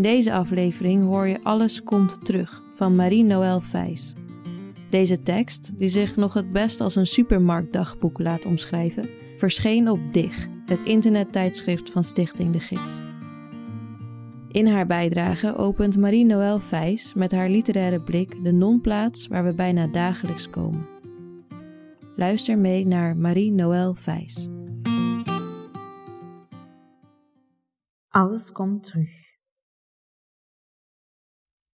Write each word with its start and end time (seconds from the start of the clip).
In 0.00 0.06
deze 0.06 0.32
aflevering 0.32 1.04
hoor 1.04 1.26
je 1.26 1.42
Alles 1.42 1.82
komt 1.82 2.24
terug 2.24 2.62
van 2.74 2.96
Marie-Noël 2.96 3.60
Vijs. 3.60 4.14
Deze 4.90 5.22
tekst, 5.22 5.78
die 5.78 5.88
zich 5.88 6.16
nog 6.16 6.34
het 6.34 6.52
best 6.52 6.80
als 6.80 6.96
een 6.96 7.06
supermarktdagboek 7.06 8.18
laat 8.18 8.44
omschrijven, 8.44 9.08
verscheen 9.36 9.90
op 9.90 10.00
DIG, 10.12 10.48
het 10.66 10.82
internettijdschrift 10.82 11.90
van 11.90 12.04
Stichting 12.04 12.52
De 12.52 12.60
Gids. 12.60 13.00
In 14.48 14.66
haar 14.66 14.86
bijdrage 14.86 15.56
opent 15.56 15.96
Marie-Noël 15.96 16.58
Vijs 16.58 17.14
met 17.14 17.32
haar 17.32 17.48
literaire 17.48 18.00
blik 18.00 18.44
de 18.44 18.52
non-plaats 18.52 19.26
waar 19.26 19.44
we 19.44 19.54
bijna 19.54 19.86
dagelijks 19.86 20.50
komen. 20.50 20.86
Luister 22.16 22.58
mee 22.58 22.86
naar 22.86 23.16
Marie-Noël 23.16 23.94
Vijs. 23.94 24.48
Alles 28.08 28.52
komt 28.52 28.84
terug. 28.84 29.29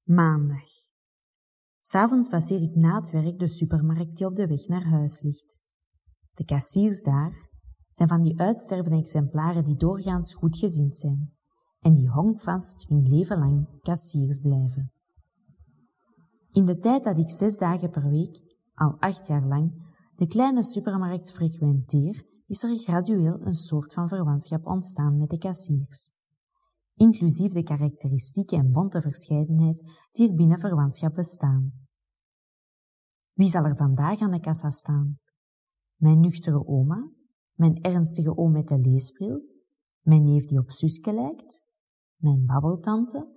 Maandag. 0.07 0.71
S'avonds 1.81 2.29
passeer 2.29 2.63
ik 2.63 2.75
na 2.75 2.97
het 2.97 3.11
werk 3.11 3.39
de 3.39 3.49
supermarkt 3.49 4.17
die 4.17 4.27
op 4.27 4.35
de 4.35 4.47
weg 4.47 4.69
naar 4.69 4.85
huis 4.85 5.23
ligt. 5.23 5.61
De 6.35 6.45
kassiers 6.45 7.03
daar 7.03 7.49
zijn 7.91 8.09
van 8.09 8.23
die 8.23 8.41
uitstervende 8.41 8.99
exemplaren 8.99 9.65
die 9.65 9.77
doorgaans 9.77 10.35
goed 10.35 10.57
gezind 10.57 10.97
zijn 10.97 11.33
en 11.81 11.95
die 11.95 12.09
honkvast 12.09 12.89
hun 12.89 13.09
leven 13.09 13.39
lang 13.39 13.81
kassiers 13.81 14.39
blijven. 14.39 14.93
In 16.51 16.65
de 16.65 16.79
tijd 16.79 17.05
dat 17.05 17.19
ik 17.19 17.31
zes 17.31 17.57
dagen 17.57 17.91
per 17.91 18.09
week, 18.11 18.57
al 18.75 18.97
acht 18.99 19.27
jaar 19.27 19.47
lang, 19.47 19.95
de 20.15 20.27
kleine 20.27 20.65
supermarkt 20.65 21.33
frequenteer, 21.33 22.27
is 22.47 22.63
er 22.63 22.77
gradueel 22.77 23.41
een 23.41 23.53
soort 23.53 23.93
van 23.93 24.09
verwantschap 24.09 24.67
ontstaan 24.67 25.17
met 25.17 25.31
de 25.31 25.39
kassiers 25.39 26.15
inclusief 26.97 27.53
de 27.53 27.63
karakteristieke 27.63 28.57
en 28.57 28.73
bonte 28.73 29.01
verscheidenheid 29.01 29.83
die 30.13 30.29
er 30.29 30.35
binnen 30.35 30.59
verwantschap 30.59 31.15
bestaan. 31.15 31.73
Wie 33.33 33.49
zal 33.49 33.65
er 33.65 33.77
vandaag 33.77 34.21
aan 34.21 34.31
de 34.31 34.41
kassa 34.41 34.71
staan? 34.71 35.19
Mijn 35.97 36.21
nuchtere 36.21 36.67
oma? 36.67 37.11
Mijn 37.53 37.81
ernstige 37.83 38.37
oom 38.37 38.53
met 38.53 38.69
de 38.69 38.79
leesbril? 38.79 39.43
Mijn 40.01 40.25
neef 40.25 40.45
die 40.45 40.59
op 40.59 40.71
Suske 40.71 41.13
lijkt? 41.13 41.65
Mijn 42.17 42.47
babbeltante? 42.47 43.35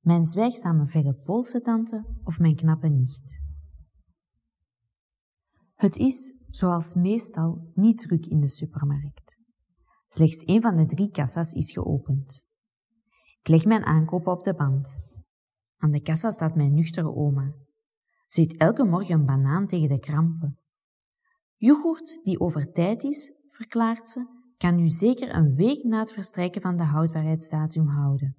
Mijn 0.00 0.22
zwijgzame 0.22 0.86
verre 0.86 1.14
Poolse 1.14 1.60
tante 1.60 2.04
of 2.22 2.38
mijn 2.38 2.56
knappe 2.56 2.88
nicht? 2.88 3.42
Het 5.74 5.96
is, 5.96 6.34
zoals 6.48 6.94
meestal, 6.94 7.70
niet 7.74 7.98
druk 7.98 8.26
in 8.26 8.40
de 8.40 8.50
supermarkt. 8.50 9.40
Slechts 10.08 10.46
een 10.46 10.60
van 10.60 10.76
de 10.76 10.86
drie 10.86 11.10
kassa's 11.10 11.52
is 11.52 11.72
geopend. 11.72 12.46
Ik 13.42 13.48
leg 13.48 13.64
mijn 13.64 13.84
aankopen 13.84 14.32
op 14.32 14.44
de 14.44 14.54
band. 14.54 15.02
Aan 15.76 15.90
de 15.90 16.02
kassa 16.02 16.30
staat 16.30 16.54
mijn 16.54 16.74
nuchtere 16.74 17.14
oma. 17.14 17.54
Ze 18.26 18.40
eet 18.40 18.56
elke 18.56 18.84
morgen 18.84 19.14
een 19.14 19.26
banaan 19.26 19.66
tegen 19.66 19.88
de 19.88 19.98
krampen. 19.98 20.58
Yoghurt 21.56 22.20
die 22.24 22.40
over 22.40 22.72
tijd 22.72 23.04
is, 23.04 23.32
verklaart 23.48 24.08
ze, 24.08 24.26
kan 24.56 24.78
u 24.78 24.88
zeker 24.88 25.34
een 25.34 25.54
week 25.54 25.84
na 25.84 25.98
het 25.98 26.12
verstrijken 26.12 26.60
van 26.60 26.76
de 26.76 26.84
houdbaarheidsdatum 26.84 27.86
houden. 27.86 28.36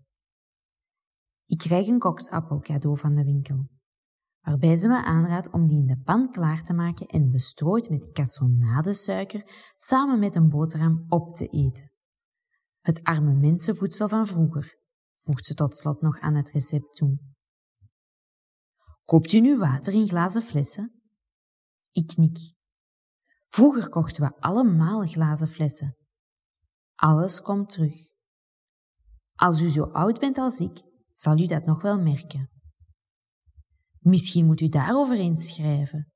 Ik 1.45 1.57
krijg 1.57 1.87
een 1.87 1.99
koksappel 1.99 2.59
cadeau 2.59 2.99
van 2.99 3.15
de 3.15 3.23
winkel, 3.23 3.69
waarbij 4.41 4.75
ze 4.75 4.87
me 4.87 5.03
aanraadt 5.03 5.51
om 5.51 5.67
die 5.67 5.79
in 5.79 5.85
de 5.85 6.01
pan 6.03 6.31
klaar 6.31 6.63
te 6.63 6.73
maken 6.73 7.07
en 7.07 7.31
bestrooid 7.31 7.89
met 7.89 8.11
cassonade-suiker 8.11 9.71
samen 9.75 10.19
met 10.19 10.35
een 10.35 10.49
boterham 10.49 11.05
op 11.07 11.35
te 11.35 11.47
eten. 11.47 11.91
Het 12.79 13.03
arme 13.03 13.33
mensenvoedsel 13.33 14.09
van 14.09 14.27
vroeger, 14.27 14.81
voegt 15.23 15.45
ze 15.45 15.53
tot 15.53 15.77
slot 15.77 16.01
nog 16.01 16.19
aan 16.19 16.35
het 16.35 16.49
recept 16.49 16.95
toe. 16.95 17.17
Koopt 19.05 19.31
u 19.31 19.39
nu 19.39 19.57
water 19.57 19.93
in 19.93 20.07
glazen 20.07 20.41
flessen? 20.41 21.01
Ik 21.91 22.07
knik. 22.07 22.37
Vroeger 23.47 23.89
kochten 23.89 24.23
we 24.23 24.39
allemaal 24.39 25.07
glazen 25.07 25.47
flessen. 25.47 25.97
Alles 26.95 27.41
komt 27.41 27.69
terug. 27.69 28.11
Als 29.35 29.61
u 29.61 29.67
zo 29.69 29.83
oud 29.83 30.19
bent 30.19 30.37
als 30.37 30.59
ik, 30.59 30.81
zal 31.13 31.37
u 31.37 31.45
dat 31.45 31.65
nog 31.65 31.81
wel 31.81 31.99
merken. 31.99 32.49
Misschien 33.99 34.45
moet 34.45 34.61
u 34.61 34.67
daarover 34.67 35.17
eens 35.17 35.53
schrijven. 35.53 36.11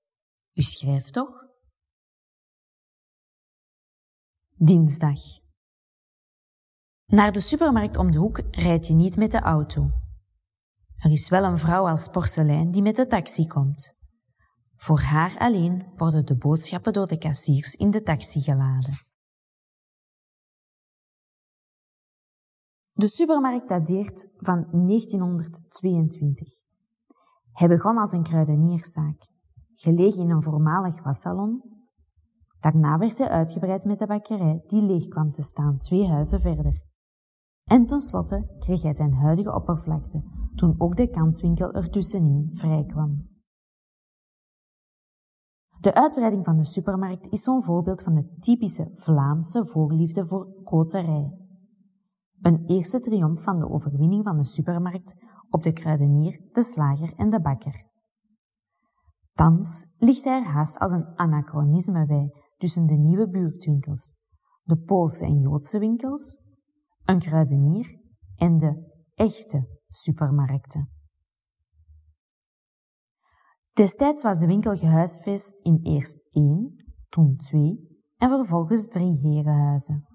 U 0.53 0.61
schrijft 0.61 1.13
toch? 1.13 1.45
Dinsdag. 4.55 5.19
Naar 7.07 7.31
de 7.31 7.39
supermarkt 7.39 7.97
om 7.97 8.11
de 8.11 8.17
hoek 8.17 8.41
rijdt 8.51 8.87
je 8.87 8.93
niet 8.93 9.17
met 9.17 9.31
de 9.31 9.39
auto. 9.39 9.89
Er 10.97 11.11
is 11.11 11.29
wel 11.29 11.43
een 11.43 11.57
vrouw 11.57 11.87
als 11.87 12.07
porselein 12.07 12.71
die 12.71 12.81
met 12.81 12.95
de 12.95 13.07
taxi 13.07 13.47
komt. 13.47 13.97
Voor 14.75 14.99
haar 14.99 15.37
alleen 15.37 15.85
worden 15.95 16.25
de 16.25 16.37
boodschappen 16.37 16.93
door 16.93 17.07
de 17.07 17.17
kassiers 17.17 17.73
in 17.73 17.91
de 17.91 18.01
taxi 18.01 18.41
geladen. 18.41 18.93
De 22.91 23.07
supermarkt 23.07 23.69
dateert 23.69 24.31
van 24.37 24.67
1922. 24.71 26.61
Hij 27.51 27.67
begon 27.67 27.97
als 27.97 28.11
een 28.11 28.23
kruidenierszaak, 28.23 29.27
gelegen 29.73 30.21
in 30.21 30.29
een 30.29 30.43
voormalig 30.43 31.03
wassalon. 31.03 31.63
Daarna 32.59 32.97
werd 32.97 33.17
hij 33.17 33.29
uitgebreid 33.29 33.85
met 33.85 33.99
de 33.99 34.07
bakkerij 34.07 34.63
die 34.65 34.81
leeg 34.81 35.07
kwam 35.07 35.29
te 35.29 35.43
staan 35.43 35.77
twee 35.77 36.07
huizen 36.07 36.41
verder. 36.41 36.86
En 37.67 37.85
tenslotte 37.85 38.55
kreeg 38.59 38.81
hij 38.81 38.93
zijn 38.93 39.13
huidige 39.13 39.53
oppervlakte 39.53 40.23
toen 40.55 40.75
ook 40.77 40.95
de 40.95 41.09
kantwinkel 41.09 41.71
ertussenin 41.71 42.49
vrijkwam. 42.51 43.35
De 45.79 45.93
uitbreiding 45.93 46.45
van 46.45 46.57
de 46.57 46.65
supermarkt 46.65 47.27
is 47.31 47.43
zo'n 47.43 47.63
voorbeeld 47.63 48.03
van 48.03 48.13
de 48.15 48.35
typische 48.39 48.91
Vlaamse 48.93 49.65
voorliefde 49.65 50.27
voor 50.27 50.63
koterij. 50.63 51.37
Een 52.41 52.65
eerste 52.65 52.99
triomf 52.99 53.43
van 53.43 53.59
de 53.59 53.69
overwinning 53.69 54.23
van 54.23 54.37
de 54.37 54.45
supermarkt 54.45 55.15
op 55.49 55.63
de 55.63 55.73
kruidenier, 55.73 56.49
de 56.51 56.63
slager 56.63 57.13
en 57.15 57.29
de 57.29 57.41
bakker. 57.41 57.85
Thans 59.33 59.85
ligt 59.97 60.23
hij 60.23 60.33
er 60.33 60.47
haast 60.47 60.79
als 60.79 60.91
een 60.91 61.07
anachronisme 61.15 62.05
bij 62.05 62.31
tussen 62.57 62.87
de 62.87 62.97
nieuwe 62.97 63.29
buurtwinkels, 63.29 64.13
de 64.63 64.77
Poolse 64.77 65.25
en 65.25 65.39
Joodse 65.39 65.79
winkels, 65.79 66.45
een 67.07 67.19
kruidenier 67.19 67.99
en 68.35 68.57
de 68.57 69.01
echte 69.13 69.67
supermarkten. 69.87 70.89
Destijds 73.73 74.23
was 74.23 74.39
de 74.39 74.45
winkel 74.45 74.75
gehuisvest 74.75 75.59
in 75.65 75.79
eerst 75.83 76.27
één, 76.31 76.85
toen 77.09 77.35
twee 77.35 78.01
en 78.17 78.29
vervolgens 78.29 78.87
drie 78.87 79.19
herenhuizen. 79.21 80.05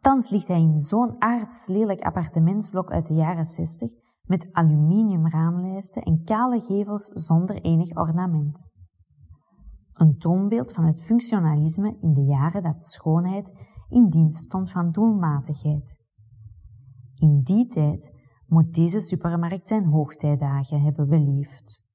Thans 0.00 0.30
ligt 0.30 0.48
hij 0.48 0.60
in 0.60 0.78
zo'n 0.78 1.22
aardslelijk 1.22 2.00
appartementsblok 2.00 2.90
uit 2.90 3.06
de 3.06 3.14
jaren 3.14 3.46
zestig 3.46 3.90
met 4.22 4.48
aluminium 4.52 5.28
raamlijsten 5.28 6.02
en 6.02 6.22
kale 6.24 6.60
gevels 6.60 7.04
zonder 7.04 7.60
enig 7.60 7.96
ornament. 7.96 8.68
Een 9.92 10.16
toonbeeld 10.18 10.72
van 10.72 10.84
het 10.84 11.02
functionalisme 11.02 11.96
in 12.00 12.12
de 12.12 12.24
jaren 12.24 12.62
dat 12.62 12.82
schoonheid 12.82 13.56
in 13.88 14.08
dienst 14.08 14.42
stond 14.42 14.70
van 14.70 14.90
doelmatigheid. 14.90 15.98
In 17.14 17.40
die 17.42 17.66
tijd 17.66 18.12
moet 18.46 18.74
deze 18.74 19.00
supermarkt 19.00 19.68
zijn 19.68 19.84
hoogtijdagen 19.84 20.82
hebben 20.82 21.08
beleefd. 21.08 21.86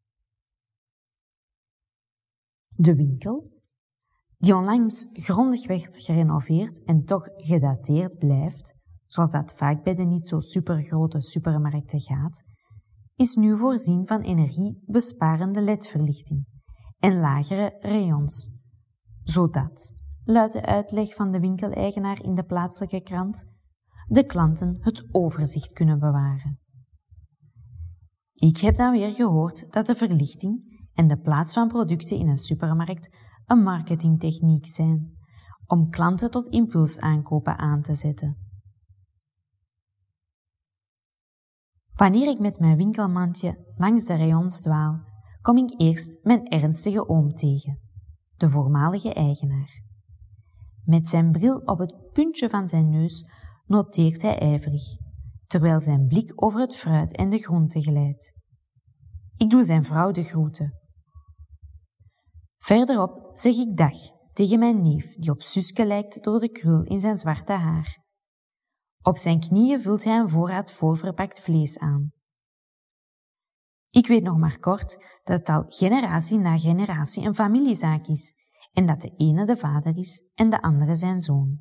De 2.75 2.95
winkel, 2.95 3.51
die 4.37 4.55
onlangs 4.55 5.07
grondig 5.13 5.67
werd 5.67 5.97
gerenoveerd 5.97 6.83
en 6.83 7.03
toch 7.03 7.27
gedateerd 7.35 8.17
blijft, 8.17 8.77
zoals 9.05 9.31
dat 9.31 9.53
vaak 9.53 9.83
bij 9.83 9.95
de 9.95 10.03
niet 10.03 10.27
zo 10.27 10.39
supergrote 10.39 11.21
supermarkten 11.21 12.01
gaat, 12.01 12.43
is 13.15 13.35
nu 13.35 13.57
voorzien 13.57 14.07
van 14.07 14.21
energiebesparende 14.21 15.61
ledverlichting 15.61 16.45
en 16.99 17.19
lagere 17.19 17.77
rayons, 17.79 18.51
zodat 19.23 19.93
luidt 20.23 20.53
de 20.53 20.65
uitleg 20.65 21.15
van 21.15 21.31
de 21.31 21.39
winkeleigenaar 21.39 22.23
in 22.23 22.35
de 22.35 22.43
plaatselijke 22.43 23.01
krant, 23.01 23.45
de 24.07 24.25
klanten 24.25 24.77
het 24.79 25.07
overzicht 25.11 25.73
kunnen 25.73 25.99
bewaren. 25.99 26.59
Ik 28.33 28.57
heb 28.57 28.75
dan 28.75 28.91
weer 28.91 29.11
gehoord 29.11 29.71
dat 29.71 29.85
de 29.85 29.95
verlichting 29.95 30.81
en 30.93 31.07
de 31.07 31.17
plaats 31.17 31.53
van 31.53 31.67
producten 31.67 32.17
in 32.17 32.27
een 32.27 32.37
supermarkt 32.37 33.17
een 33.45 33.63
marketingtechniek 33.63 34.67
zijn 34.67 35.17
om 35.65 35.89
klanten 35.89 36.31
tot 36.31 36.47
impulsaankopen 36.47 37.57
aan 37.57 37.81
te 37.81 37.95
zetten. 37.95 38.37
Wanneer 41.93 42.27
ik 42.27 42.39
met 42.39 42.59
mijn 42.59 42.77
winkelmandje 42.77 43.73
langs 43.75 44.05
de 44.05 44.15
rayons 44.15 44.61
dwaal, 44.61 44.99
kom 45.41 45.57
ik 45.57 45.79
eerst 45.79 46.23
mijn 46.23 46.45
ernstige 46.45 47.07
oom 47.07 47.33
tegen, 47.33 47.79
de 48.35 48.49
voormalige 48.49 49.13
eigenaar. 49.13 49.82
Met 50.85 51.07
zijn 51.07 51.31
bril 51.31 51.57
op 51.57 51.79
het 51.79 52.11
puntje 52.11 52.49
van 52.49 52.67
zijn 52.67 52.89
neus 52.89 53.25
noteert 53.65 54.21
hij 54.21 54.39
ijverig, 54.39 54.83
terwijl 55.47 55.79
zijn 55.79 56.07
blik 56.07 56.43
over 56.43 56.59
het 56.59 56.75
fruit 56.75 57.15
en 57.15 57.29
de 57.29 57.37
groenten 57.37 57.81
glijdt. 57.81 58.33
Ik 59.37 59.49
doe 59.49 59.63
zijn 59.63 59.83
vrouw 59.83 60.11
de 60.11 60.23
groeten. 60.23 60.73
Verderop 62.57 63.31
zeg 63.33 63.55
ik 63.55 63.77
dag 63.77 63.95
tegen 64.33 64.59
mijn 64.59 64.81
neef, 64.81 65.15
die 65.15 65.31
op 65.31 65.41
Suske 65.41 65.85
lijkt 65.85 66.23
door 66.23 66.39
de 66.39 66.49
krul 66.49 66.83
in 66.83 66.99
zijn 66.99 67.15
zwarte 67.15 67.53
haar. 67.53 68.01
Op 69.01 69.17
zijn 69.17 69.39
knieën 69.39 69.79
vult 69.79 70.03
hij 70.03 70.17
een 70.17 70.29
voorraad 70.29 70.71
voorverpakt 70.71 71.41
vlees 71.41 71.79
aan. 71.79 72.11
Ik 73.89 74.07
weet 74.07 74.23
nog 74.23 74.37
maar 74.37 74.59
kort 74.59 75.19
dat 75.23 75.39
het 75.39 75.49
al 75.49 75.63
generatie 75.67 76.37
na 76.37 76.57
generatie 76.57 77.25
een 77.25 77.35
familiezaak 77.35 78.07
is 78.07 78.33
en 78.73 78.85
dat 78.85 79.01
de 79.01 79.13
ene 79.17 79.45
de 79.45 79.57
vader 79.57 79.97
is 79.97 80.23
en 80.33 80.49
de 80.49 80.61
andere 80.61 80.95
zijn 80.95 81.19
zoon. 81.19 81.59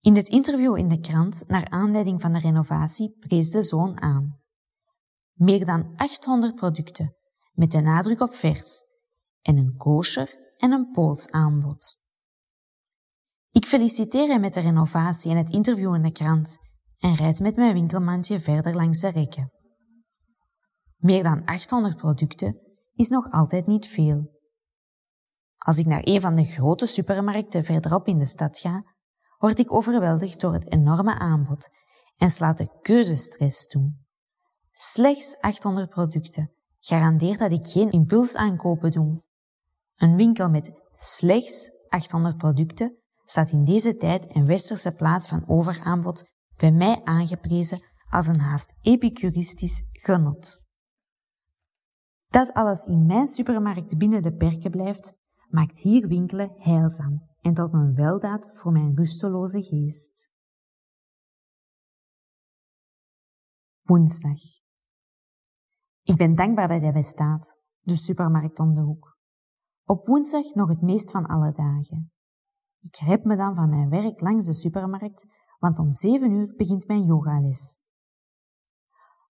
In 0.00 0.16
het 0.16 0.28
interview 0.28 0.76
in 0.76 0.88
de 0.88 1.00
krant, 1.00 1.44
naar 1.46 1.68
aanleiding 1.70 2.20
van 2.20 2.32
de 2.32 2.38
renovatie, 2.38 3.16
prees 3.18 3.50
de 3.50 3.62
zoon 3.62 4.00
aan. 4.00 4.40
Meer 5.32 5.64
dan 5.64 5.92
800 5.96 6.54
producten, 6.54 7.16
met 7.52 7.70
de 7.70 7.80
nadruk 7.80 8.20
op 8.20 8.34
vers, 8.34 8.84
en 9.40 9.56
een 9.56 9.76
kosher 9.76 10.34
en 10.56 10.72
een 10.72 10.90
Pools 10.90 11.30
aanbod. 11.30 12.02
Ik 13.50 13.66
feliciteer 13.66 14.28
hem 14.28 14.40
met 14.40 14.54
de 14.54 14.60
renovatie 14.60 15.30
en 15.30 15.36
het 15.36 15.50
interview 15.50 15.94
in 15.94 16.02
de 16.02 16.12
krant 16.12 16.58
en 16.98 17.14
rijd 17.14 17.40
met 17.40 17.56
mijn 17.56 17.74
winkelmandje 17.74 18.40
verder 18.40 18.74
langs 18.74 19.00
de 19.00 19.08
rekken. 19.08 19.52
Meer 20.96 21.22
dan 21.22 21.44
800 21.44 21.96
producten 21.96 22.60
is 22.94 23.08
nog 23.08 23.30
altijd 23.30 23.66
niet 23.66 23.86
veel. 23.86 24.33
Als 25.64 25.78
ik 25.78 25.86
naar 25.86 26.00
een 26.02 26.20
van 26.20 26.34
de 26.34 26.44
grote 26.44 26.86
supermarkten 26.86 27.64
verderop 27.64 28.06
in 28.06 28.18
de 28.18 28.26
stad 28.26 28.58
ga, 28.58 28.84
word 29.38 29.58
ik 29.58 29.72
overweldigd 29.72 30.40
door 30.40 30.52
het 30.52 30.72
enorme 30.72 31.18
aanbod 31.18 31.68
en 32.16 32.30
slaat 32.30 32.58
de 32.58 32.78
keuzestress 32.80 33.66
toe. 33.66 33.92
Slechts 34.72 35.40
800 35.40 35.90
producten 35.90 36.52
garandeert 36.78 37.38
dat 37.38 37.52
ik 37.52 37.66
geen 37.66 37.90
impulsaankopen 37.90 38.90
doe. 38.90 39.22
Een 39.96 40.16
winkel 40.16 40.50
met 40.50 40.72
slechts 40.92 41.70
800 41.88 42.36
producten 42.36 42.96
staat 43.24 43.50
in 43.50 43.64
deze 43.64 43.96
tijd 43.96 44.26
en 44.26 44.46
westerse 44.46 44.94
plaats 44.94 45.28
van 45.28 45.48
overaanbod 45.48 46.24
bij 46.56 46.72
mij 46.72 47.00
aangeprezen 47.04 47.84
als 48.10 48.26
een 48.26 48.40
haast 48.40 48.74
epicuristisch 48.80 49.82
genot. 49.92 50.62
Dat 52.28 52.52
alles 52.52 52.86
in 52.86 53.06
mijn 53.06 53.26
supermarkt 53.26 53.98
binnen 53.98 54.22
de 54.22 54.34
perken 54.34 54.70
blijft, 54.70 55.22
maakt 55.54 55.78
hier 55.78 56.08
winkelen 56.08 56.52
heilzaam 56.56 57.22
en 57.40 57.54
tot 57.54 57.72
een 57.72 57.94
weldaad 57.94 58.58
voor 58.58 58.72
mijn 58.72 58.96
rusteloze 58.96 59.62
geest. 59.62 60.30
Woensdag. 63.82 64.40
Ik 66.02 66.16
ben 66.16 66.34
dankbaar 66.34 66.68
dat 66.68 66.80
hij 66.80 66.92
bestaat, 66.92 67.58
de 67.80 67.96
supermarkt 67.96 68.58
om 68.58 68.74
de 68.74 68.80
hoek. 68.80 69.18
Op 69.84 70.06
woensdag 70.06 70.54
nog 70.54 70.68
het 70.68 70.82
meest 70.82 71.10
van 71.10 71.26
alle 71.26 71.52
dagen. 71.52 72.12
Ik 72.80 72.96
heb 72.96 73.24
me 73.24 73.36
dan 73.36 73.54
van 73.54 73.68
mijn 73.68 73.88
werk 73.88 74.20
langs 74.20 74.46
de 74.46 74.54
supermarkt, 74.54 75.26
want 75.58 75.78
om 75.78 75.92
zeven 75.92 76.30
uur 76.30 76.54
begint 76.56 76.86
mijn 76.86 77.04
yogales. 77.04 77.78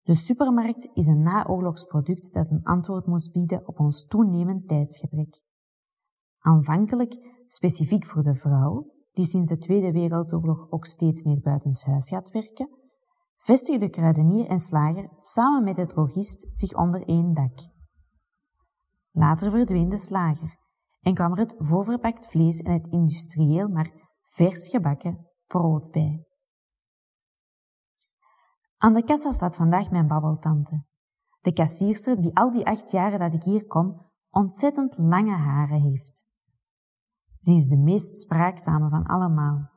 De 0.02 0.14
supermarkt 0.14 0.90
is 0.94 1.06
een 1.06 1.22
naoorlogsproduct 1.22 2.32
dat 2.32 2.50
een 2.50 2.64
antwoord 2.64 3.06
moest 3.06 3.32
bieden 3.32 3.68
op 3.68 3.78
ons 3.78 4.06
toenemend 4.06 4.68
tijdsgebrek. 4.68 5.43
Aanvankelijk 6.46 7.42
specifiek 7.46 8.04
voor 8.06 8.22
de 8.22 8.34
vrouw, 8.34 8.92
die 9.12 9.24
sinds 9.24 9.48
de 9.48 9.56
Tweede 9.56 9.92
Wereldoorlog 9.92 10.70
ook 10.70 10.86
steeds 10.86 11.22
meer 11.22 11.40
buitenshuis 11.40 12.08
gaat 12.08 12.30
werken, 12.30 12.68
vestigde 13.36 13.88
kruidenier 13.88 14.46
en 14.46 14.58
slager 14.58 15.08
samen 15.20 15.64
met 15.64 15.76
de 15.76 15.86
drogist 15.86 16.46
zich 16.52 16.74
onder 16.74 17.08
één 17.08 17.34
dak. 17.34 17.58
Later 19.10 19.50
verdween 19.50 19.88
de 19.88 19.98
slager 19.98 20.58
en 21.00 21.14
kwam 21.14 21.32
er 21.32 21.38
het 21.38 21.54
voorverpakt 21.58 22.26
vlees 22.26 22.58
en 22.58 22.72
het 22.72 22.86
industrieel 22.86 23.68
maar 23.68 23.92
vers 24.22 24.68
gebakken 24.68 25.26
brood 25.46 25.90
bij. 25.90 26.24
Aan 28.76 28.94
de 28.94 29.04
kassa 29.04 29.32
staat 29.32 29.56
vandaag 29.56 29.90
mijn 29.90 30.06
babbeltante, 30.06 30.84
de 31.40 31.52
kassierster 31.52 32.20
die 32.20 32.36
al 32.36 32.52
die 32.52 32.66
acht 32.66 32.90
jaren 32.90 33.18
dat 33.18 33.34
ik 33.34 33.42
hier 33.42 33.66
kom 33.66 34.10
ontzettend 34.30 34.98
lange 34.98 35.36
haren 35.36 35.80
heeft. 35.80 36.32
Ze 37.44 37.52
is 37.52 37.66
de 37.66 37.76
meest 37.76 38.18
spraakzame 38.18 38.88
van 38.88 39.06
allemaal, 39.06 39.70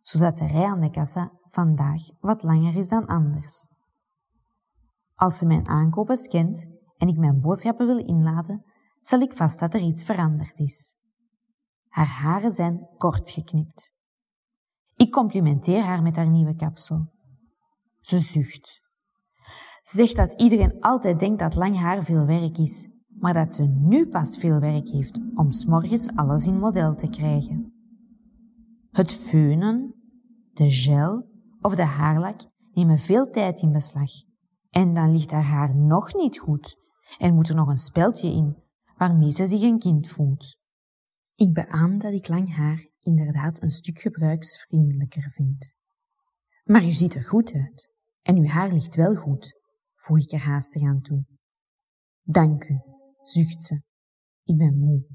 zodat 0.00 0.38
de 0.38 0.46
rij 0.46 0.66
aan 0.66 0.80
de 0.80 0.90
kassa 0.90 1.32
vandaag 1.48 2.02
wat 2.20 2.42
langer 2.42 2.76
is 2.76 2.88
dan 2.88 3.06
anders. 3.06 3.68
Als 5.14 5.38
ze 5.38 5.46
mijn 5.46 5.68
aankopen 5.68 6.16
scant 6.16 6.66
en 6.96 7.08
ik 7.08 7.16
mijn 7.16 7.40
boodschappen 7.40 7.86
wil 7.86 8.06
inladen, 8.06 8.64
zal 9.00 9.20
ik 9.20 9.34
vast 9.34 9.58
dat 9.58 9.74
er 9.74 9.80
iets 9.80 10.04
veranderd 10.04 10.58
is. 10.58 10.96
Haar 11.88 12.06
haren 12.06 12.52
zijn 12.52 12.88
kort 12.96 13.30
geknipt. 13.30 13.94
Ik 14.96 15.10
complimenteer 15.10 15.82
haar 15.82 16.02
met 16.02 16.16
haar 16.16 16.30
nieuwe 16.30 16.54
kapsel. 16.54 17.12
Ze 18.00 18.18
zucht. 18.18 18.82
Ze 19.82 19.96
zegt 19.96 20.16
dat 20.16 20.40
iedereen 20.40 20.80
altijd 20.80 21.20
denkt 21.20 21.38
dat 21.38 21.54
lang 21.54 21.78
haar 21.78 22.02
veel 22.02 22.26
werk 22.26 22.58
is, 22.58 22.88
maar 23.18 23.34
dat 23.34 23.54
ze 23.54 23.64
nu 23.64 24.06
pas 24.08 24.38
veel 24.38 24.58
werk 24.58 24.88
heeft 24.88 25.18
om 25.34 25.50
s'morgens 25.50 26.08
alles 26.14 26.46
in 26.46 26.58
model 26.58 26.94
te 26.94 27.08
krijgen. 27.08 27.72
Het 28.90 29.12
feunen, 29.12 29.94
de 30.52 30.70
gel 30.70 31.28
of 31.60 31.74
de 31.74 31.84
haarlak 31.84 32.40
nemen 32.72 32.98
veel 32.98 33.30
tijd 33.30 33.62
in 33.62 33.72
beslag. 33.72 34.10
En 34.70 34.94
dan 34.94 35.12
ligt 35.12 35.30
haar 35.30 35.44
haar 35.44 35.76
nog 35.76 36.14
niet 36.14 36.38
goed 36.38 36.76
en 37.18 37.34
moet 37.34 37.48
er 37.48 37.54
nog 37.54 37.68
een 37.68 37.76
speldje 37.76 38.28
in, 38.28 38.56
waarmee 38.96 39.30
ze 39.30 39.46
zich 39.46 39.62
een 39.62 39.78
kind 39.78 40.08
voelt. 40.08 40.58
Ik 41.34 41.52
beaam 41.52 41.98
dat 41.98 42.12
ik 42.12 42.28
lang 42.28 42.54
haar 42.54 42.88
inderdaad 43.00 43.62
een 43.62 43.70
stuk 43.70 43.98
gebruiksvriendelijker 43.98 45.30
vind. 45.30 45.74
Maar 46.64 46.84
u 46.84 46.90
ziet 46.90 47.14
er 47.14 47.22
goed 47.22 47.52
uit 47.52 47.96
en 48.22 48.36
uw 48.36 48.46
haar 48.46 48.72
ligt 48.72 48.94
wel 48.94 49.14
goed, 49.14 49.60
voeg 49.94 50.18
ik 50.18 50.32
er 50.32 50.44
haastig 50.44 50.82
aan 50.82 51.00
toe. 51.00 51.24
Dank 52.22 52.64
u, 52.64 52.80
zucht 53.28 53.64
ze. 53.64 53.82
Ik 54.42 54.56
ben 54.56 54.78
moe. 54.78 55.06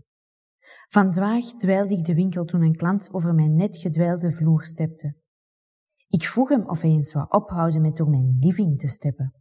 Van 0.87 1.11
dwaag 1.11 1.45
dweilde 1.45 1.97
ik 1.97 2.05
de 2.05 2.13
winkel 2.13 2.45
toen 2.45 2.61
een 2.61 2.75
klant 2.75 3.13
over 3.13 3.33
mijn 3.33 3.55
net 3.55 3.77
gedweilde 3.77 4.31
vloer 4.31 4.65
stepte. 4.65 5.15
Ik 6.07 6.23
vroeg 6.23 6.49
hem 6.49 6.69
of 6.69 6.81
hij 6.81 6.89
eens 6.89 7.13
wou 7.13 7.27
ophouden 7.29 7.81
met 7.81 7.95
door 7.95 8.09
mijn 8.09 8.37
living 8.39 8.79
te 8.79 8.87
steppen. 8.87 9.33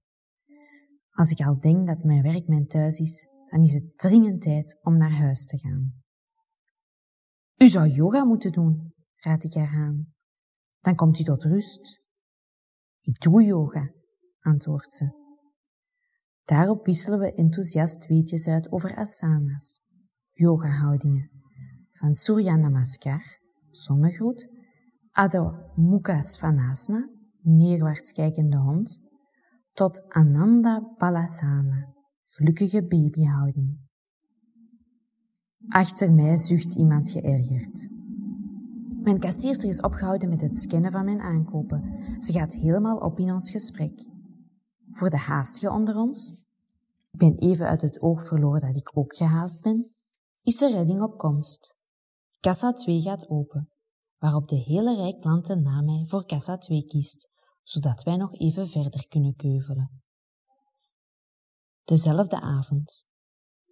Als 1.10 1.30
ik 1.30 1.46
al 1.46 1.60
denk 1.60 1.86
dat 1.86 2.04
mijn 2.04 2.22
werk 2.22 2.46
mijn 2.46 2.66
thuis 2.66 2.98
is, 2.98 3.26
dan 3.50 3.62
is 3.62 3.74
het 3.74 3.98
dringend 3.98 4.40
tijd 4.40 4.78
om 4.82 4.96
naar 4.96 5.12
huis 5.12 5.46
te 5.46 5.58
gaan. 5.58 6.02
U 7.56 7.66
zou 7.66 7.88
yoga 7.88 8.24
moeten 8.24 8.52
doen, 8.52 8.94
raad 9.16 9.44
ik 9.44 9.54
haar 9.54 9.74
aan. 9.74 10.14
Dan 10.80 10.94
komt 10.94 11.18
u 11.20 11.24
tot 11.24 11.42
rust. 11.42 12.02
Ik 13.00 13.20
doe 13.20 13.42
yoga, 13.42 13.92
antwoordt 14.40 14.94
ze. 14.94 15.17
Daarop 16.48 16.86
wisselen 16.86 17.18
we 17.18 17.34
enthousiast 17.34 18.06
weetjes 18.06 18.46
uit 18.48 18.72
over 18.72 18.96
asanas, 18.96 19.80
yoga-houdingen, 20.32 21.30
van 21.92 22.14
Surya 22.14 22.56
Namaskar, 22.56 23.22
zonnegroet, 23.70 24.48
Adho 25.10 25.54
Mukha 25.74 26.22
Svanasana, 26.22 27.08
neerwaarts 27.42 28.12
kijkende 28.12 28.56
hond, 28.56 29.00
tot 29.72 30.08
Ananda 30.08 30.94
Balasana, 30.98 31.94
gelukkige 32.24 32.86
babyhouding. 32.86 33.78
Achter 35.68 36.12
mij 36.12 36.36
zucht 36.36 36.74
iemand 36.74 37.10
geërgerd. 37.10 37.88
Mijn 39.02 39.18
kassierster 39.18 39.68
is 39.68 39.80
opgehouden 39.80 40.28
met 40.28 40.40
het 40.40 40.58
scannen 40.58 40.90
van 40.90 41.04
mijn 41.04 41.20
aankopen. 41.20 41.82
Ze 42.18 42.32
gaat 42.32 42.54
helemaal 42.54 42.98
op 42.98 43.18
in 43.18 43.32
ons 43.32 43.50
gesprek. 43.50 44.06
Voor 44.90 45.10
de 45.10 45.18
haastige 45.18 45.70
onder 45.70 45.96
ons, 45.96 46.32
ik 47.10 47.18
ben 47.18 47.38
even 47.38 47.66
uit 47.66 47.80
het 47.80 48.02
oog 48.02 48.22
verloren 48.26 48.60
dat 48.60 48.76
ik 48.76 48.96
ook 48.96 49.16
gehaast 49.16 49.62
ben, 49.62 49.94
is 50.42 50.62
er 50.62 50.70
redding 50.70 51.02
op 51.02 51.18
komst. 51.18 51.76
Kassa 52.40 52.72
2 52.72 53.00
gaat 53.00 53.28
open. 53.28 53.70
waarop 54.18 54.48
de 54.48 54.56
hele 54.56 54.94
rij 54.94 55.16
klanten 55.20 55.62
na 55.62 55.80
mij 55.80 56.04
voor 56.06 56.24
kassa 56.24 56.56
2 56.56 56.84
kiest, 56.84 57.28
zodat 57.62 58.02
wij 58.02 58.16
nog 58.16 58.34
even 58.34 58.68
verder 58.68 59.08
kunnen 59.08 59.34
keuvelen. 59.34 60.02
Dezelfde 61.84 62.40
avond, 62.40 63.04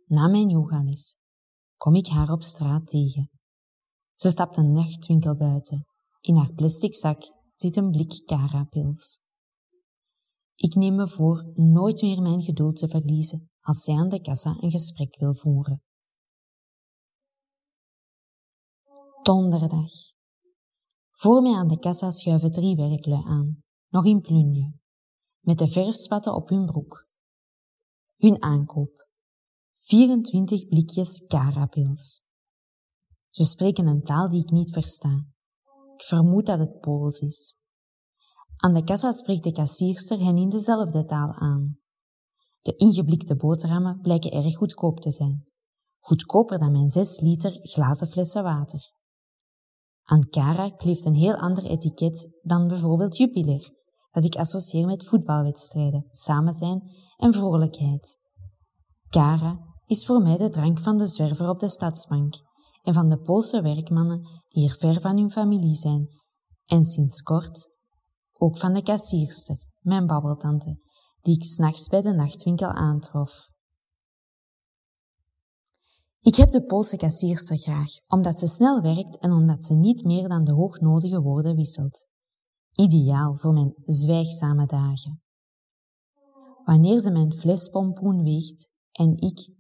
na 0.04 0.28
mijn 0.28 0.48
yogales, 0.48 1.16
kom 1.76 1.94
ik 1.94 2.06
haar 2.06 2.30
op 2.30 2.42
straat 2.42 2.86
tegen. 2.86 3.30
Ze 4.14 4.30
stapt 4.30 4.56
een 4.56 4.72
nachtwinkel 4.72 5.36
buiten. 5.36 5.86
In 6.20 6.36
haar 6.36 6.52
plastic 6.52 6.94
zak 6.94 7.22
zit 7.54 7.76
een 7.76 7.90
blik 7.90 8.22
Cara-pils. 8.24 9.20
Ik 10.56 10.74
neem 10.74 10.94
me 10.94 11.08
voor 11.08 11.52
nooit 11.54 12.02
meer 12.02 12.22
mijn 12.22 12.42
geduld 12.42 12.76
te 12.76 12.88
verliezen 12.88 13.50
als 13.60 13.82
zij 13.82 13.94
aan 13.94 14.08
de 14.08 14.20
kassa 14.20 14.56
een 14.60 14.70
gesprek 14.70 15.18
wil 15.18 15.34
voeren. 15.34 15.82
Donderdag. 19.22 19.90
Voor 21.10 21.42
mij 21.42 21.54
aan 21.54 21.68
de 21.68 21.78
kassa 21.78 22.10
schuiven 22.10 22.52
drie 22.52 22.76
werklui 22.76 23.22
aan, 23.24 23.62
nog 23.88 24.04
in 24.04 24.20
plunje, 24.20 24.72
met 25.40 25.58
de 25.58 25.68
verfspatten 25.68 26.34
op 26.34 26.48
hun 26.48 26.66
broek. 26.66 27.08
Hun 28.16 28.42
aankoop. 28.42 29.06
24 29.78 30.66
blikjes 30.66 31.24
Carapils. 31.26 32.20
Ze 33.30 33.44
spreken 33.44 33.86
een 33.86 34.02
taal 34.02 34.28
die 34.28 34.42
ik 34.42 34.50
niet 34.50 34.72
versta. 34.72 35.26
Ik 35.96 36.02
vermoed 36.02 36.46
dat 36.46 36.58
het 36.58 36.80
Pools 36.80 37.20
is. 37.20 37.56
Aan 38.56 38.74
de 38.74 38.84
kassa 38.84 39.10
spreekt 39.10 39.44
de 39.44 39.52
kassierster 39.52 40.18
hen 40.18 40.36
in 40.36 40.48
dezelfde 40.48 41.04
taal 41.04 41.32
aan. 41.32 41.78
De 42.60 42.76
ingeblikte 42.76 43.36
boterhammen 43.36 44.00
blijken 44.00 44.30
erg 44.30 44.56
goedkoop 44.56 45.00
te 45.00 45.10
zijn. 45.10 45.44
Goedkoper 45.98 46.58
dan 46.58 46.72
mijn 46.72 46.88
6 46.88 47.20
liter 47.20 47.58
glazen 47.62 48.08
flessen 48.08 48.42
water. 48.42 48.94
Aan 50.02 50.28
Cara 50.28 50.70
kleeft 50.70 51.04
een 51.04 51.14
heel 51.14 51.36
ander 51.36 51.64
etiket 51.64 52.38
dan 52.42 52.68
bijvoorbeeld 52.68 53.16
Jupiler, 53.16 53.70
dat 54.10 54.24
ik 54.24 54.36
associeer 54.36 54.86
met 54.86 55.06
voetbalwedstrijden, 55.06 56.08
samen 56.10 56.52
zijn 56.52 56.82
en 57.16 57.32
vrolijkheid. 57.32 58.18
Cara 59.08 59.58
is 59.84 60.06
voor 60.06 60.22
mij 60.22 60.36
de 60.36 60.48
drank 60.48 60.80
van 60.80 60.96
de 60.96 61.06
zwerver 61.06 61.48
op 61.48 61.58
de 61.58 61.68
stadsbank 61.68 62.34
en 62.82 62.94
van 62.94 63.08
de 63.08 63.18
Poolse 63.18 63.62
werkmannen 63.62 64.20
die 64.48 64.62
hier 64.62 64.74
ver 64.74 65.00
van 65.00 65.16
hun 65.16 65.30
familie 65.30 65.74
zijn, 65.74 66.08
en 66.64 66.82
sinds 66.84 67.22
kort 67.22 67.75
ook 68.38 68.58
van 68.58 68.72
de 68.72 68.82
kassierster, 68.82 69.56
mijn 69.80 70.06
babbeltante, 70.06 70.78
die 71.20 71.34
ik 71.34 71.44
s'nachts 71.44 71.88
bij 71.88 72.00
de 72.00 72.12
nachtwinkel 72.12 72.68
aantrof. 72.68 73.48
Ik 76.20 76.34
heb 76.34 76.50
de 76.50 76.64
Poolse 76.64 76.96
kassierster 76.96 77.56
graag, 77.56 77.90
omdat 78.06 78.38
ze 78.38 78.46
snel 78.46 78.80
werkt 78.80 79.18
en 79.18 79.32
omdat 79.32 79.64
ze 79.64 79.74
niet 79.74 80.04
meer 80.04 80.28
dan 80.28 80.44
de 80.44 80.52
hoognodige 80.52 81.20
woorden 81.20 81.56
wisselt. 81.56 82.08
Ideaal 82.72 83.36
voor 83.36 83.52
mijn 83.52 83.74
zwijgzame 83.84 84.66
dagen. 84.66 85.22
Wanneer 86.64 86.98
ze 86.98 87.10
mijn 87.10 87.32
flespompoen 87.32 88.22
weegt 88.22 88.70
en 88.92 89.16
ik, 89.16 89.50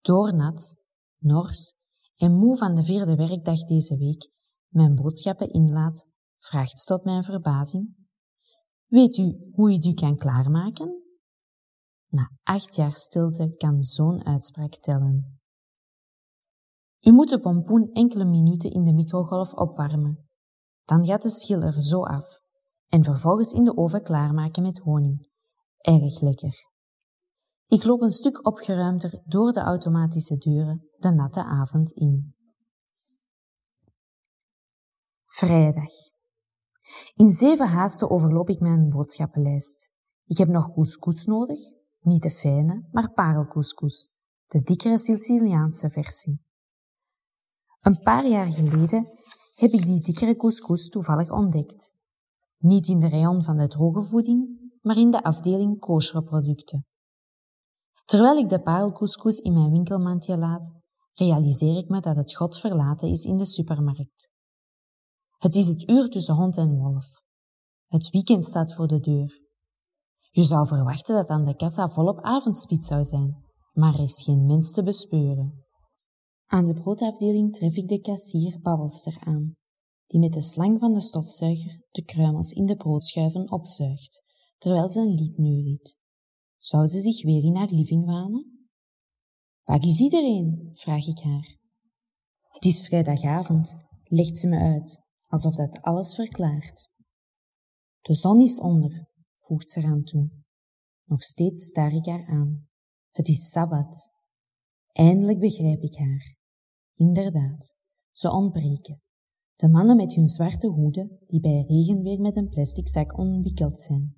doornat, 0.00 0.76
nors 1.18 1.74
en 2.16 2.32
moe 2.32 2.56
van 2.56 2.74
de 2.74 2.82
vierde 2.82 3.14
werkdag 3.16 3.64
deze 3.64 3.96
week, 3.96 4.30
mijn 4.68 4.94
boodschappen 4.94 5.50
inlaat, 5.50 6.08
vraagt 6.38 6.86
tot 6.86 7.04
mijn 7.04 7.24
verbazing. 7.24 8.05
Weet 8.86 9.16
u 9.16 9.50
hoe 9.52 9.72
u 9.72 9.78
die 9.78 9.94
kan 9.94 10.16
klaarmaken? 10.16 11.02
Na 12.08 12.30
acht 12.42 12.74
jaar 12.74 12.94
stilte 12.94 13.54
kan 13.56 13.82
zo'n 13.82 14.24
uitspraak 14.24 14.74
tellen. 14.74 15.40
U 17.00 17.12
moet 17.12 17.28
de 17.28 17.40
pompoen 17.40 17.90
enkele 17.92 18.24
minuten 18.24 18.70
in 18.70 18.84
de 18.84 18.92
microgolf 18.92 19.52
opwarmen. 19.52 20.28
Dan 20.84 21.06
gaat 21.06 21.22
de 21.22 21.30
schil 21.30 21.62
er 21.62 21.82
zo 21.82 22.02
af 22.02 22.40
en 22.86 23.04
vervolgens 23.04 23.52
in 23.52 23.64
de 23.64 23.76
oven 23.76 24.02
klaarmaken 24.02 24.62
met 24.62 24.78
honing. 24.78 25.28
Erg 25.76 26.20
lekker. 26.20 26.54
Ik 27.66 27.84
loop 27.84 28.00
een 28.00 28.10
stuk 28.10 28.46
opgeruimder 28.46 29.22
door 29.24 29.52
de 29.52 29.60
automatische 29.60 30.36
deuren 30.36 30.88
de 30.98 31.10
natte 31.10 31.44
avond 31.44 31.92
in. 31.92 32.34
Vrijdag. 35.24 35.92
In 37.14 37.30
zeven 37.30 37.68
haasten 37.68 38.10
overloop 38.10 38.48
ik 38.48 38.60
mijn 38.60 38.88
boodschappenlijst. 38.88 39.90
Ik 40.26 40.36
heb 40.36 40.48
nog 40.48 40.72
couscous 40.72 41.24
nodig, 41.24 41.58
niet 42.00 42.22
de 42.22 42.30
fijne, 42.30 42.88
maar 42.92 43.12
parelcouscous, 43.12 44.08
de 44.46 44.62
dikkere 44.62 44.98
Siciliaanse 44.98 45.90
versie. 45.90 46.40
Een 47.80 47.98
paar 47.98 48.26
jaar 48.26 48.46
geleden 48.46 49.08
heb 49.54 49.70
ik 49.70 49.86
die 49.86 50.00
dikkere 50.00 50.36
couscous 50.36 50.88
toevallig 50.88 51.30
ontdekt. 51.30 51.94
Niet 52.58 52.88
in 52.88 52.98
de 52.98 53.08
rayon 53.08 53.42
van 53.42 53.56
de 53.56 53.68
droge 53.68 54.02
voeding, 54.02 54.70
maar 54.82 54.96
in 54.96 55.10
de 55.10 55.22
afdeling 55.22 55.78
kosherproducten. 55.78 56.86
Terwijl 58.04 58.36
ik 58.36 58.48
de 58.48 58.62
parelcouscous 58.62 59.38
in 59.38 59.52
mijn 59.52 59.70
winkelmandje 59.70 60.38
laat, 60.38 60.72
realiseer 61.14 61.76
ik 61.76 61.88
me 61.88 62.00
dat 62.00 62.16
het 62.16 62.34
god 62.34 62.58
verlaten 62.58 63.08
is 63.08 63.24
in 63.24 63.36
de 63.36 63.46
supermarkt. 63.46 64.34
Het 65.36 65.54
is 65.54 65.66
het 65.66 65.88
uur 65.88 66.08
tussen 66.08 66.34
hond 66.34 66.56
en 66.56 66.78
wolf. 66.78 67.06
Het 67.86 68.10
weekend 68.10 68.44
staat 68.44 68.74
voor 68.74 68.86
de 68.86 69.00
deur. 69.00 69.40
Je 70.30 70.42
zou 70.42 70.66
verwachten 70.66 71.14
dat 71.14 71.28
aan 71.28 71.44
de 71.44 71.56
kassa 71.56 71.88
volop 71.88 72.20
avondspits 72.20 72.86
zou 72.86 73.04
zijn, 73.04 73.44
maar 73.72 73.94
er 73.94 74.00
is 74.00 74.22
geen 74.22 74.46
mens 74.46 74.72
te 74.72 74.82
bespeuren. 74.82 75.64
Aan 76.46 76.64
de 76.64 76.74
broodafdeling 76.74 77.52
tref 77.52 77.76
ik 77.76 77.88
de 77.88 78.00
kassier 78.00 78.60
Babbelster 78.60 79.20
aan, 79.20 79.52
die 80.06 80.20
met 80.20 80.32
de 80.32 80.42
slang 80.42 80.78
van 80.78 80.92
de 80.92 81.00
stofzuiger 81.00 81.86
de 81.90 82.04
kruimels 82.04 82.52
in 82.52 82.66
de 82.66 82.76
broodschuiven 82.76 83.50
opzuigt, 83.50 84.22
terwijl 84.58 84.88
ze 84.88 85.00
een 85.00 85.14
lied 85.14 85.38
neuriet. 85.38 85.98
Zou 86.58 86.86
ze 86.86 87.00
zich 87.00 87.22
weer 87.22 87.42
in 87.42 87.56
haar 87.56 87.70
living 87.70 88.04
wanen? 88.04 88.68
Waar 89.62 89.84
is 89.84 90.00
iedereen? 90.00 90.70
vraag 90.72 91.06
ik 91.06 91.18
haar. 91.18 91.58
Het 92.42 92.64
is 92.64 92.80
vrijdagavond, 92.80 93.76
legt 94.04 94.38
ze 94.38 94.48
me 94.48 94.58
uit, 94.58 95.05
alsof 95.26 95.54
dat 95.54 95.82
alles 95.82 96.14
verklaart. 96.14 96.88
De 98.00 98.14
zon 98.14 98.40
is 98.40 98.60
onder, 98.60 99.08
voegt 99.38 99.70
ze 99.70 99.80
eraan 99.80 100.02
toe. 100.02 100.30
Nog 101.04 101.22
steeds 101.22 101.66
staar 101.66 101.92
ik 101.92 102.06
haar 102.06 102.26
aan. 102.26 102.68
Het 103.10 103.28
is 103.28 103.50
Sabbat. 103.50 104.10
Eindelijk 104.88 105.38
begrijp 105.38 105.82
ik 105.82 105.96
haar. 105.96 106.36
Inderdaad, 106.94 107.74
ze 108.12 108.32
ontbreken. 108.32 109.00
De 109.54 109.68
mannen 109.68 109.96
met 109.96 110.14
hun 110.14 110.26
zwarte 110.26 110.66
hoeden, 110.66 111.18
die 111.26 111.40
bij 111.40 111.64
regenweer 111.68 112.20
met 112.20 112.36
een 112.36 112.48
plastic 112.48 112.88
zak 112.88 113.18
omwikkeld 113.18 113.80
zijn. 113.80 114.14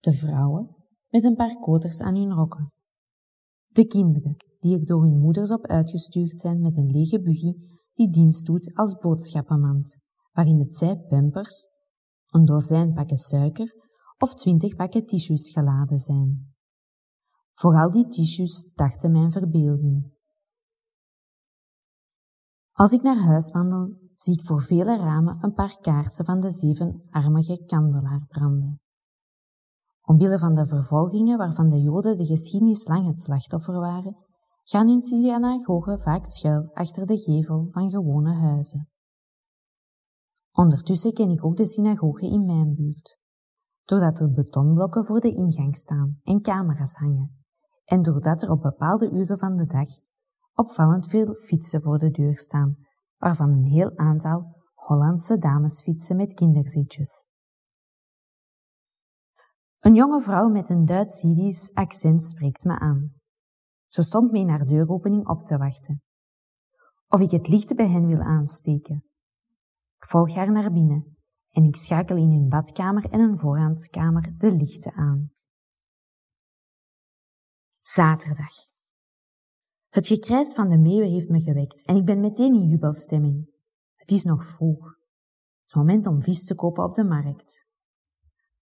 De 0.00 0.12
vrouwen 0.12 0.76
met 1.08 1.24
een 1.24 1.34
paar 1.34 1.58
koters 1.58 2.00
aan 2.00 2.16
hun 2.16 2.32
rokken. 2.32 2.72
De 3.68 3.86
kinderen, 3.86 4.36
die 4.58 4.78
er 4.78 4.84
door 4.84 5.02
hun 5.02 5.18
moeders 5.18 5.50
op 5.50 5.66
uitgestuurd 5.66 6.40
zijn 6.40 6.60
met 6.60 6.76
een 6.76 6.90
lege 6.90 7.20
buggy 7.20 7.52
die 7.94 8.10
dienst 8.10 8.46
doet 8.46 8.74
als 8.74 8.98
boodschappenmand, 8.98 9.98
waarin 10.32 10.58
het 10.58 10.74
zij 10.74 10.96
pampers, 11.08 11.66
een 12.28 12.44
dozijn 12.44 12.92
pakken 12.92 13.16
suiker 13.16 13.74
of 14.18 14.34
twintig 14.34 14.74
pakken 14.74 15.06
tissues 15.06 15.50
geladen 15.50 15.98
zijn. 15.98 16.54
Vooral 17.52 17.90
die 17.90 18.08
tissues 18.08 18.70
dachten 18.74 19.12
mijn 19.12 19.32
verbeelding. 19.32 20.12
Als 22.72 22.92
ik 22.92 23.02
naar 23.02 23.18
huis 23.18 23.50
wandel, 23.50 24.00
zie 24.14 24.38
ik 24.38 24.44
voor 24.44 24.62
vele 24.62 24.96
ramen 24.96 25.38
een 25.40 25.52
paar 25.52 25.76
kaarsen 25.80 26.24
van 26.24 26.40
de 26.40 26.50
zevenarmige 26.50 27.64
kandelaar 27.64 28.24
branden. 28.28 28.80
Omwille 30.02 30.38
van 30.38 30.54
de 30.54 30.66
vervolgingen 30.66 31.38
waarvan 31.38 31.68
de 31.68 31.80
Joden 31.80 32.16
de 32.16 32.26
geschiedenis 32.26 32.86
lang 32.86 33.06
het 33.06 33.20
slachtoffer 33.20 33.80
waren, 33.80 34.16
gaan 34.62 34.88
hun 34.88 35.00
synagogen 35.00 36.00
vaak 36.00 36.26
schuil 36.26 36.70
achter 36.74 37.06
de 37.06 37.18
gevel 37.18 37.68
van 37.70 37.90
gewone 37.90 38.32
huizen. 38.32 38.91
Ondertussen 40.52 41.12
ken 41.12 41.30
ik 41.30 41.44
ook 41.44 41.56
de 41.56 41.66
synagoge 41.66 42.26
in 42.26 42.44
mijn 42.44 42.74
buurt, 42.74 43.18
doordat 43.84 44.20
er 44.20 44.32
betonblokken 44.32 45.04
voor 45.04 45.20
de 45.20 45.34
ingang 45.34 45.76
staan 45.76 46.20
en 46.22 46.40
camera's 46.40 46.96
hangen, 46.96 47.44
en 47.84 48.02
doordat 48.02 48.42
er 48.42 48.50
op 48.50 48.62
bepaalde 48.62 49.10
uren 49.10 49.38
van 49.38 49.56
de 49.56 49.66
dag 49.66 49.88
opvallend 50.54 51.08
veel 51.08 51.34
fietsen 51.34 51.82
voor 51.82 51.98
de 51.98 52.10
deur 52.10 52.38
staan, 52.38 52.76
waarvan 53.16 53.50
een 53.50 53.64
heel 53.64 53.96
aantal 53.96 54.60
Hollandse 54.74 55.38
damesfietsen 55.38 56.16
met 56.16 56.34
kinderzitjes. 56.34 57.30
Een 59.78 59.94
jonge 59.94 60.20
vrouw 60.20 60.48
met 60.48 60.68
een 60.68 60.84
Duits-Syrisch 60.84 61.70
accent 61.74 62.24
spreekt 62.24 62.64
me 62.64 62.78
aan. 62.78 63.12
Ze 63.88 64.02
stond 64.02 64.32
me 64.32 64.38
in 64.38 64.48
haar 64.48 64.66
deuropening 64.66 65.28
op 65.28 65.40
te 65.40 65.58
wachten. 65.58 66.02
Of 67.08 67.20
ik 67.20 67.30
het 67.30 67.48
licht 67.48 67.76
bij 67.76 67.88
hen 67.88 68.06
wil 68.06 68.20
aansteken. 68.20 69.04
Ik 70.02 70.08
volg 70.08 70.34
haar 70.34 70.52
naar 70.52 70.72
binnen 70.72 71.16
en 71.50 71.64
ik 71.64 71.76
schakel 71.76 72.16
in 72.16 72.30
hun 72.30 72.48
badkamer 72.48 73.10
en 73.10 73.20
een 73.20 73.38
voorraadskamer 73.38 74.34
de 74.38 74.52
lichten 74.52 74.92
aan. 74.92 75.32
Zaterdag. 77.82 78.54
Het 79.88 80.06
gekrijs 80.06 80.54
van 80.54 80.68
de 80.68 80.78
meeuwen 80.78 81.10
heeft 81.10 81.28
me 81.28 81.40
gewekt 81.40 81.84
en 81.84 81.96
ik 81.96 82.04
ben 82.04 82.20
meteen 82.20 82.54
in 82.54 82.68
jubelstemming. 82.68 83.48
Het 83.94 84.10
is 84.10 84.24
nog 84.24 84.46
vroeg. 84.46 84.94
Het 85.62 85.74
moment 85.74 86.06
om 86.06 86.22
vis 86.22 86.44
te 86.44 86.54
kopen 86.54 86.84
op 86.84 86.94
de 86.94 87.04
markt. 87.04 87.66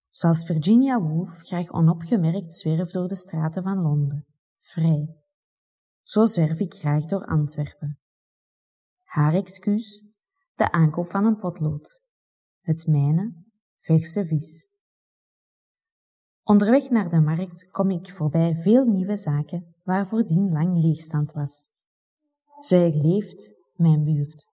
Zoals 0.09 0.45
Virginia 0.45 1.01
Woolf 1.01 1.37
graag 1.37 1.71
onopgemerkt 1.71 2.53
zwerft 2.53 2.93
door 2.93 3.07
de 3.07 3.15
straten 3.15 3.63
van 3.63 3.81
Londen, 3.81 4.25
vrij. 4.59 5.15
Zo 6.01 6.25
zwerf 6.25 6.59
ik 6.59 6.73
graag 6.73 7.05
door 7.05 7.25
Antwerpen. 7.25 7.99
Haar 9.03 9.33
excuus, 9.33 10.10
de 10.61 10.71
aankoop 10.71 11.09
van 11.09 11.25
een 11.25 11.37
potlood. 11.37 12.01
Het 12.59 12.87
mijne, 12.87 13.33
verse 13.77 14.25
vis. 14.25 14.67
Onderweg 16.43 16.89
naar 16.89 17.09
de 17.09 17.19
markt 17.19 17.69
kom 17.69 17.89
ik 17.89 18.11
voorbij 18.11 18.55
veel 18.55 18.85
nieuwe 18.85 19.15
zaken 19.15 19.75
waar 19.83 20.07
voordien 20.07 20.51
lang 20.51 20.81
leegstand 20.81 21.31
was. 21.31 21.69
Zuig 22.59 22.95
leeft, 22.95 23.53
mijn 23.73 24.03
buurt. 24.03 24.49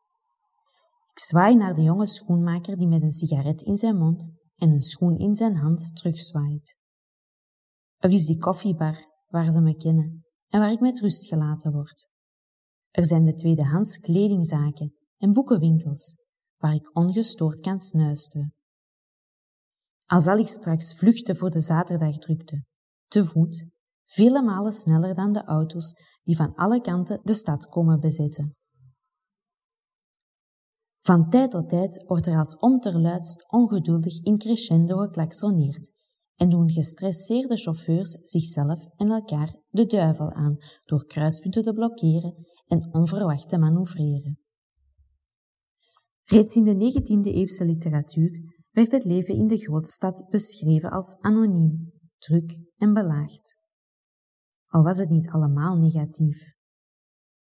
Ik 1.10 1.18
zwaai 1.18 1.56
naar 1.56 1.74
de 1.74 1.82
jonge 1.82 2.06
schoenmaker 2.06 2.76
die 2.76 2.88
met 2.88 3.02
een 3.02 3.12
sigaret 3.12 3.62
in 3.62 3.76
zijn 3.76 3.96
mond 3.96 4.30
en 4.56 4.70
een 4.70 4.80
schoen 4.80 5.18
in 5.18 5.34
zijn 5.34 5.56
hand 5.56 5.96
terugzwaait. 5.96 6.76
Er 7.96 8.10
is 8.10 8.26
die 8.26 8.38
koffiebar 8.38 8.96
waar 9.26 9.50
ze 9.50 9.60
me 9.60 9.76
kennen 9.76 10.24
en 10.48 10.60
waar 10.60 10.72
ik 10.72 10.80
met 10.80 11.00
rust 11.00 11.26
gelaten 11.26 11.72
word. 11.72 12.08
Er 12.90 13.04
zijn 13.04 13.24
de 13.24 13.34
tweedehands 13.34 13.98
kledingzaken 13.98 14.97
en 15.18 15.32
boekenwinkels 15.32 16.16
waar 16.56 16.74
ik 16.74 16.96
ongestoord 16.96 17.60
kan 17.60 17.78
snuisten. 17.78 18.54
Al 20.06 20.20
zal 20.20 20.38
ik 20.38 20.48
straks 20.48 20.94
vluchten 20.94 21.36
voor 21.36 21.50
de 21.50 21.60
zaterdagdrukte, 21.60 22.64
te 23.06 23.24
voet, 23.24 23.66
vele 24.04 24.42
malen 24.42 24.72
sneller 24.72 25.14
dan 25.14 25.32
de 25.32 25.44
auto's 25.44 25.94
die 26.22 26.36
van 26.36 26.54
alle 26.54 26.80
kanten 26.80 27.20
de 27.22 27.34
stad 27.34 27.66
komen 27.66 28.00
bezetten. 28.00 28.56
Van 31.00 31.30
tijd 31.30 31.50
tot 31.50 31.68
tijd 31.68 32.04
wordt 32.06 32.26
er 32.26 32.38
als 32.38 32.56
onterluidst 32.56 33.52
ongeduldig 33.52 34.22
in 34.22 34.38
crescendo 34.38 34.96
geklaksoneerd 34.96 35.90
en 36.34 36.50
doen 36.50 36.70
gestresseerde 36.70 37.56
chauffeurs 37.56 38.18
zichzelf 38.22 38.86
en 38.96 39.10
elkaar 39.10 39.56
de 39.68 39.86
duivel 39.86 40.32
aan 40.32 40.56
door 40.84 41.06
kruispunten 41.06 41.62
te 41.62 41.72
blokkeren 41.72 42.34
en 42.66 42.94
onverwacht 42.94 43.48
te 43.48 43.58
manoeuvreren. 43.58 44.47
Reeds 46.30 46.56
in 46.56 46.64
de 46.64 46.74
19e-eeuwse 46.74 47.64
literatuur 47.64 48.54
werd 48.70 48.92
het 48.92 49.04
leven 49.04 49.34
in 49.34 49.46
de 49.46 49.56
grootstad 49.56 50.26
beschreven 50.30 50.90
als 50.90 51.16
anoniem, 51.20 51.92
druk 52.18 52.58
en 52.76 52.92
belaagd. 52.92 53.62
Al 54.66 54.82
was 54.82 54.98
het 54.98 55.08
niet 55.08 55.28
allemaal 55.28 55.76
negatief. 55.76 56.54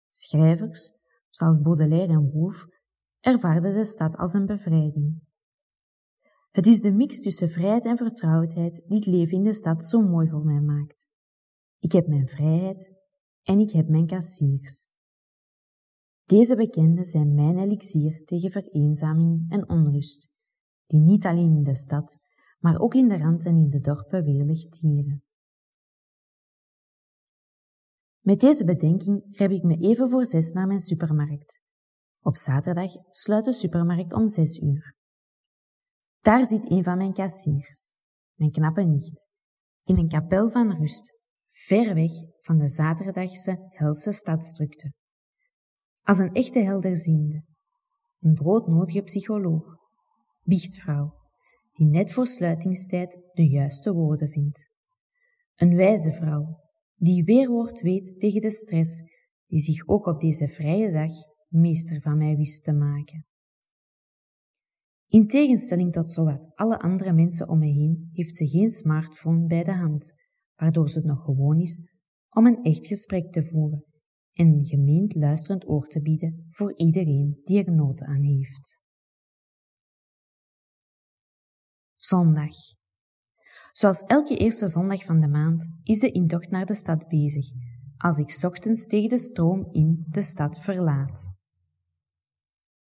Schrijvers, 0.09 0.99
zoals 1.29 1.61
Baudelaire 1.61 2.13
en 2.13 2.31
Woolf, 2.31 2.67
ervaarden 3.19 3.75
de 3.75 3.85
stad 3.85 4.17
als 4.17 4.35
een 4.35 4.47
bevrijding. 4.47 5.23
Het 6.51 6.67
is 6.67 6.81
de 6.81 6.93
mix 6.93 7.21
tussen 7.21 7.49
vrijheid 7.49 7.85
en 7.85 7.97
vertrouwdheid 7.97 8.83
die 8.87 8.97
het 8.97 9.07
leven 9.07 9.37
in 9.37 9.45
de 9.45 9.55
stad 9.55 9.85
zo 9.85 10.01
mooi 10.01 10.29
voor 10.29 10.45
mij 10.45 10.61
maakt. 10.61 11.09
Ik 11.79 11.93
heb 11.93 12.07
mijn 12.07 12.29
vrijheid 12.29 12.93
en 13.43 13.59
ik 13.59 13.71
heb 13.71 13.89
mijn 13.89 14.07
kassiers. 14.07 14.90
Deze 16.31 16.57
bekenden 16.57 17.05
zijn 17.05 17.35
mijn 17.35 17.59
elixier 17.59 18.25
tegen 18.25 18.51
vereenzaming 18.51 19.51
en 19.53 19.69
onrust, 19.69 20.29
die 20.87 21.01
niet 21.01 21.27
alleen 21.27 21.57
in 21.57 21.63
de 21.63 21.77
stad, 21.77 22.19
maar 22.59 22.79
ook 22.79 22.95
in 22.95 23.09
de 23.09 23.19
rand 23.19 23.45
en 23.45 23.57
in 23.57 23.71
de 23.71 23.81
dorpen 23.81 24.25
welig 24.25 24.69
tieren. 24.69 25.23
Met 28.21 28.41
deze 28.41 28.65
bedenking 28.65 29.39
rep 29.39 29.51
ik 29.51 29.63
me 29.63 29.77
even 29.77 30.11
voor 30.11 30.27
zes 30.27 30.53
naar 30.53 30.67
mijn 30.67 30.81
supermarkt. 30.81 31.63
Op 32.23 32.37
zaterdag 32.37 32.91
sluit 33.09 33.45
de 33.45 33.53
supermarkt 33.53 34.13
om 34.13 34.27
zes 34.27 34.59
uur. 34.59 34.95
Daar 36.21 36.45
zit 36.47 36.71
een 36.71 36.85
van 36.85 36.97
mijn 36.97 37.13
kassiers, 37.13 37.93
mijn 38.35 38.51
knappe 38.51 38.83
nicht, 38.83 39.29
in 39.85 39.99
een 39.99 40.09
kapel 40.09 40.51
van 40.51 40.77
rust, 40.77 41.19
ver 41.49 41.95
weg 41.95 42.13
van 42.41 42.59
de 42.59 42.69
zaterdagse 42.69 43.69
helse 43.69 44.13
stadsdrukte. 44.13 44.99
Als 46.03 46.19
een 46.19 46.33
echte 46.33 46.59
helderziende, 46.59 47.45
een 48.21 48.35
broodnodige 48.35 49.03
psycholoog, 49.03 49.77
biechtvrouw, 50.43 51.15
die 51.73 51.87
net 51.87 52.13
voor 52.13 52.27
sluitingstijd 52.27 53.19
de 53.33 53.49
juiste 53.49 53.93
woorden 53.93 54.29
vindt. 54.29 54.71
Een 55.55 55.77
wijze 55.77 56.13
vrouw, 56.13 56.61
die 56.95 57.25
weerwoord 57.25 57.81
weet 57.81 58.21
tegen 58.21 58.41
de 58.41 58.51
stress 58.51 59.03
die 59.47 59.59
zich 59.59 59.89
ook 59.89 60.07
op 60.07 60.21
deze 60.21 60.49
vrije 60.49 60.93
dag 60.93 61.13
meester 61.49 62.01
van 62.01 62.19
mij 62.19 62.37
wist 62.37 62.65
te 62.65 62.73
maken. 62.73 63.27
In 65.07 65.27
tegenstelling 65.27 65.93
tot 65.93 66.13
zowat 66.13 66.53
alle 66.55 66.79
andere 66.79 67.13
mensen 67.13 67.49
om 67.49 67.59
me 67.59 67.67
heen, 67.67 68.09
heeft 68.13 68.37
ze 68.37 68.49
geen 68.49 68.71
smartphone 68.71 69.47
bij 69.47 69.65
de 69.65 69.75
hand, 69.75 70.13
waardoor 70.55 70.89
ze 70.89 70.99
het 70.99 71.07
nog 71.07 71.25
gewoon 71.25 71.61
is 71.61 71.79
om 72.29 72.47
een 72.47 72.63
echt 72.63 72.87
gesprek 72.87 73.33
te 73.33 73.45
voeren 73.45 73.85
en 74.33 74.47
een 74.47 74.65
gemeend 74.65 75.15
luisterend 75.15 75.69
oor 75.69 75.87
te 75.87 76.01
bieden 76.01 76.47
voor 76.51 76.77
iedereen 76.77 77.41
die 77.45 77.65
er 77.65 77.73
nood 77.73 78.03
aan 78.03 78.23
heeft. 78.23 78.81
Zondag. 81.97 82.55
Zoals 83.73 84.01
elke 84.01 84.37
eerste 84.37 84.69
zondag 84.69 85.05
van 85.05 85.21
de 85.21 85.29
maand 85.29 85.69
is 85.83 85.99
de 85.99 86.11
intocht 86.11 86.51
naar 86.51 86.67
de 86.67 86.75
stad 86.75 87.09
bezig, 87.09 87.47
als 87.97 88.19
ik 88.19 88.45
ochtends 88.45 88.87
tegen 88.87 89.09
de 89.09 89.19
stroom 89.19 89.69
in 89.73 90.07
de 90.09 90.23
stad 90.23 90.61
verlaat. 90.61 91.29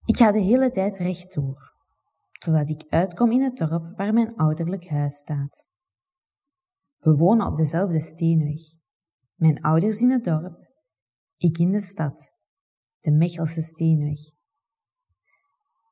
Ik 0.04 0.16
ga 0.16 0.32
de 0.32 0.40
hele 0.40 0.70
tijd 0.70 0.98
rechtdoor, 0.98 1.72
totdat 2.38 2.70
ik 2.70 2.84
uitkom 2.88 3.32
in 3.32 3.42
het 3.42 3.56
dorp 3.56 3.96
waar 3.96 4.12
mijn 4.12 4.34
ouderlijk 4.34 4.88
huis 4.88 5.16
staat. 5.16 5.66
We 6.98 7.16
wonen 7.16 7.46
op 7.46 7.56
dezelfde 7.56 8.02
steenweg. 8.02 8.60
Mijn 9.34 9.60
ouders 9.60 10.00
in 10.00 10.10
het 10.10 10.24
dorp, 10.24 10.71
ik 11.42 11.58
in 11.58 11.72
de 11.72 11.80
stad, 11.80 12.32
de 13.00 13.10
Mechelse 13.10 13.62
steenweg. 13.62 14.18